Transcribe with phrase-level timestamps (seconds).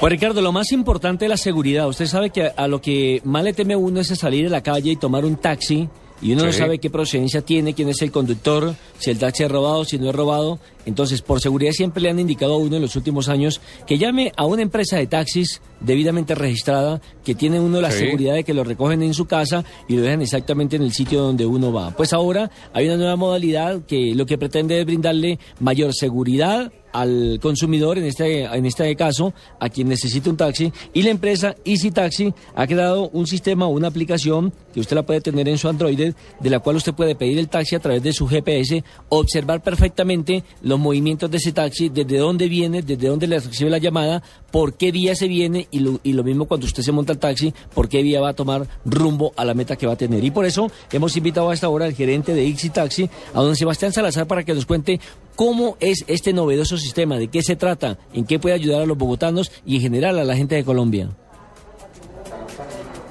[0.00, 1.88] Pues Ricardo, lo más importante es la seguridad.
[1.88, 4.90] Usted sabe que a lo que más le teme uno es salir a la calle
[4.90, 5.88] y tomar un taxi
[6.20, 9.50] y uno no sabe qué procedencia tiene, quién es el conductor, si el taxi es
[9.50, 10.58] robado, si no es robado.
[10.86, 14.32] Entonces, por seguridad siempre le han indicado a uno en los últimos años que llame
[14.36, 17.98] a una empresa de taxis debidamente registrada, que tiene uno la Sí.
[17.98, 21.20] seguridad de que lo recogen en su casa y lo dejan exactamente en el sitio
[21.20, 21.90] donde uno va.
[21.90, 27.38] Pues ahora hay una nueva modalidad que lo que pretende es brindarle mayor seguridad al
[27.42, 31.90] consumidor, en este, en este caso, a quien necesita un taxi, y la empresa Easy
[31.90, 35.68] Taxi ha creado un sistema o una aplicación que usted la puede tener en su
[35.68, 39.62] Android, de la cual usted puede pedir el taxi a través de su GPS, observar
[39.62, 44.22] perfectamente los movimientos de ese taxi, desde dónde viene, desde dónde le recibe la llamada,
[44.50, 47.18] por qué vía se viene, y lo, y lo mismo cuando usted se monta al
[47.18, 50.24] taxi, por qué vía va a tomar rumbo a la meta que va a tener.
[50.24, 53.56] Y por eso hemos invitado a esta hora al gerente de Easy Taxi, a don
[53.56, 55.00] Sebastián Salazar, para que nos cuente
[55.34, 58.96] cómo es este novedoso sistema, de qué se trata, en qué puede ayudar a los
[58.96, 61.10] bogotanos y en general a la gente de Colombia.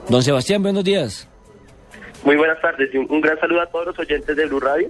[0.10, 1.28] Don Sebastián, buenos días.
[2.24, 4.90] Muy buenas tardes y un gran saludo a todos los oyentes de Blue Radio.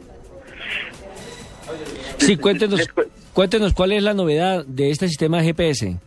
[2.17, 2.87] Sí, cuéntenos,
[3.33, 5.97] cuéntenos cuál es la novedad de este sistema GPS.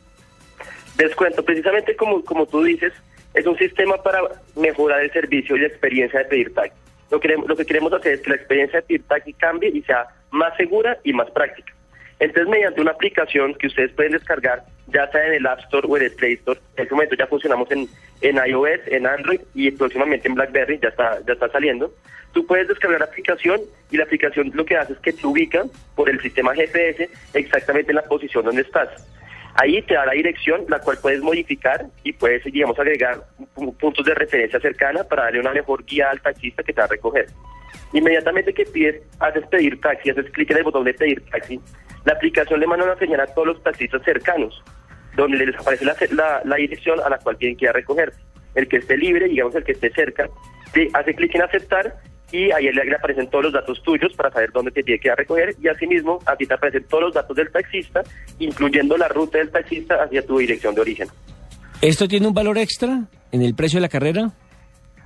[0.99, 2.93] Les cuento, precisamente como, como tú dices,
[3.35, 4.21] es un sistema para
[4.57, 6.77] mejorar el servicio y la experiencia de pedir taxi.
[7.11, 9.83] Lo, que, lo que queremos hacer es que la experiencia de pedir taxi cambie y
[9.83, 11.73] sea más segura y más práctica.
[12.21, 15.97] Entonces, mediante una aplicación que ustedes pueden descargar, ya sea en el App Store o
[15.97, 17.89] en el Play Store, en este momento ya funcionamos en,
[18.23, 21.95] en iOS, en Android y próximamente en BlackBerry, ya está, ya está saliendo.
[22.33, 25.65] Tú puedes descargar la aplicación y la aplicación lo que hace es que te ubica
[25.95, 28.89] por el sistema GPS exactamente en la posición donde estás.
[29.61, 33.17] Ahí te da la dirección, la cual puedes modificar y puedes, digamos, agregar
[33.57, 36.85] pu- puntos de referencia cercana para darle una mejor guía al taxista que te va
[36.85, 37.27] a recoger.
[37.93, 41.59] Inmediatamente que pides, haces pedir taxi, haces clic en el botón de pedir taxi,
[42.05, 44.63] la aplicación le manda una señal a todos los taxistas cercanos,
[45.17, 48.13] donde les aparece la, la- la dirección a la cual tienen que ir a recoger.
[48.55, 50.29] El que esté libre, digamos el que esté cerca,
[50.73, 51.97] te hace clic en aceptar
[52.31, 55.17] y ahí le, todos los datos tuyos para saber dónde te tiene que ir a
[55.17, 58.03] recoger y asimismo a ti te aparecen todos los datos del taxista,
[58.39, 61.09] incluyendo la ruta del taxista hacia tu dirección de origen.
[61.81, 64.31] ¿Esto tiene un valor extra en el precio de la carrera?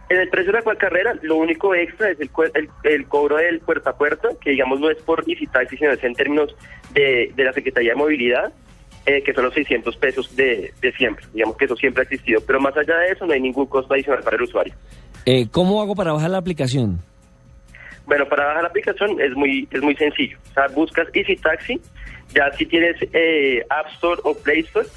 [0.09, 3.37] En el precio de la cual carrera, lo único extra es el, el, el cobro
[3.37, 6.54] del puerta a puerta, que digamos no es por Easy Taxi, sino es en términos
[6.93, 8.53] de, de la Secretaría de Movilidad,
[9.06, 11.25] eh, que son los 600 pesos de, de siempre.
[11.33, 12.41] Digamos que eso siempre ha existido.
[12.47, 14.75] Pero más allá de eso, no hay ningún costo adicional para el usuario.
[15.25, 17.00] Eh, ¿Cómo hago para bajar la aplicación?
[18.07, 20.39] Bueno, para bajar la aplicación es muy es muy sencillo.
[20.51, 21.81] O sea, buscas Easy Taxi,
[22.35, 24.89] ya si tienes eh, App Store o Play Store,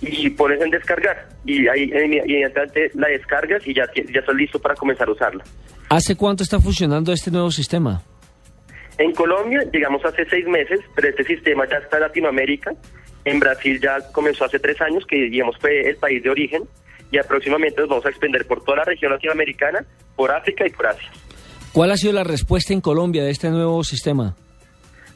[0.00, 1.28] y pones en descargar.
[1.44, 5.44] Y ahí inmediatamente la descargas y ya, ya estás listo para comenzar a usarla.
[5.88, 8.02] ¿Hace cuánto está funcionando este nuevo sistema?
[8.98, 12.72] En Colombia llegamos hace seis meses, pero este sistema ya está en Latinoamérica.
[13.24, 16.62] En Brasil ya comenzó hace tres años, que digamos fue el país de origen,
[17.10, 20.86] y próximamente nos vamos a extender por toda la región latinoamericana, por África y por
[20.86, 21.10] Asia.
[21.74, 24.36] ¿Cuál ha sido la respuesta en Colombia de este nuevo sistema?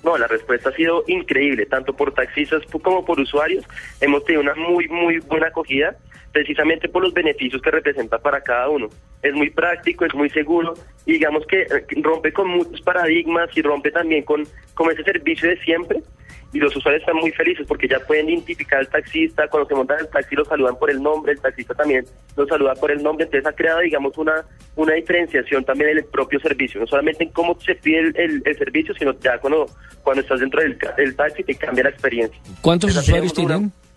[0.03, 3.65] No, la respuesta ha sido increíble, tanto por taxistas como por usuarios.
[4.01, 5.97] Hemos tenido una muy, muy buena acogida,
[6.33, 8.89] precisamente por los beneficios que representa para cada uno.
[9.23, 10.75] Es muy práctico, es muy seguro,
[11.07, 15.49] y digamos que eh, rompe con muchos paradigmas y rompe también con, con ese servicio
[15.49, 16.01] de siempre.
[16.51, 19.99] Y los usuarios están muy felices porque ya pueden identificar al taxista, cuando se montan
[20.01, 22.07] el taxi lo saludan por el nombre, el taxista también
[22.39, 26.05] lo saluda por el nombre, entonces ha creado, digamos, una, una diferenciación también en el
[26.07, 29.67] propio servicio, no solamente en cómo se pide el, el- el servicio, sino ya cuando,
[30.03, 32.41] cuando estás dentro del, del taxi te cambia la experiencia.
[32.63, 33.88] ¿Cuántos Entonces, usuarios tenemos una- tienen?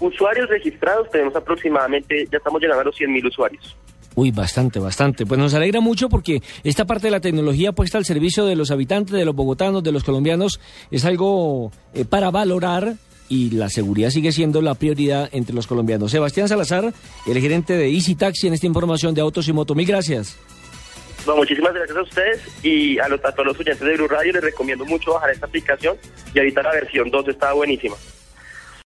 [0.00, 3.76] Usuarios registrados tenemos aproximadamente, ya estamos llegando a los 100 mil usuarios.
[4.14, 5.26] Uy, bastante, bastante.
[5.26, 8.72] Pues nos alegra mucho porque esta parte de la tecnología puesta al servicio de los
[8.72, 12.94] habitantes, de los bogotanos, de los colombianos, es algo eh, para valorar
[13.28, 16.10] y la seguridad sigue siendo la prioridad entre los colombianos.
[16.10, 16.92] Sebastián Salazar,
[17.26, 19.74] el gerente de Easy Taxi en esta información de Autos y Moto.
[19.76, 20.36] Mil gracias.
[21.26, 24.32] No, muchísimas gracias a ustedes y a, los, a todos los oyentes de Blue Radio
[24.32, 25.96] les recomiendo mucho bajar esta aplicación
[26.34, 27.96] y ahorita la versión 2 está buenísima.